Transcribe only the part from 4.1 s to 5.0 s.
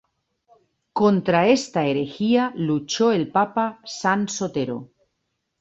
Sotero.